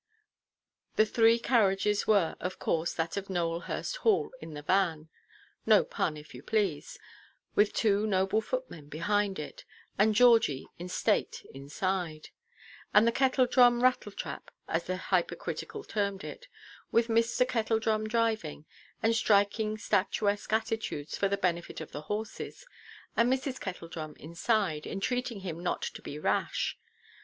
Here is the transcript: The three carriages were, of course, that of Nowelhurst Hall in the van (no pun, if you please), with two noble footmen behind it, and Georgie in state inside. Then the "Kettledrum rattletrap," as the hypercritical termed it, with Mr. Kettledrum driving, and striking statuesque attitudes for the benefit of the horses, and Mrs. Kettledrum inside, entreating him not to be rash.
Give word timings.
The 0.95 1.05
three 1.05 1.37
carriages 1.37 2.07
were, 2.07 2.35
of 2.39 2.57
course, 2.57 2.91
that 2.95 3.17
of 3.17 3.29
Nowelhurst 3.29 3.97
Hall 3.97 4.31
in 4.41 4.55
the 4.55 4.63
van 4.63 5.09
(no 5.67 5.83
pun, 5.83 6.17
if 6.17 6.33
you 6.33 6.41
please), 6.41 6.97
with 7.53 7.71
two 7.71 8.07
noble 8.07 8.41
footmen 8.41 8.89
behind 8.89 9.37
it, 9.37 9.63
and 9.99 10.15
Georgie 10.15 10.65
in 10.79 10.89
state 10.89 11.45
inside. 11.53 12.29
Then 12.95 13.05
the 13.05 13.11
"Kettledrum 13.11 13.83
rattletrap," 13.83 14.49
as 14.67 14.85
the 14.85 14.97
hypercritical 14.97 15.83
termed 15.83 16.23
it, 16.23 16.47
with 16.91 17.07
Mr. 17.07 17.47
Kettledrum 17.47 18.07
driving, 18.09 18.65
and 19.03 19.15
striking 19.15 19.77
statuesque 19.77 20.51
attitudes 20.51 21.15
for 21.15 21.27
the 21.27 21.37
benefit 21.37 21.79
of 21.79 21.91
the 21.91 22.01
horses, 22.01 22.65
and 23.15 23.31
Mrs. 23.31 23.59
Kettledrum 23.59 24.15
inside, 24.17 24.87
entreating 24.87 25.41
him 25.41 25.61
not 25.61 25.83
to 25.83 26.01
be 26.01 26.17
rash. 26.17 26.75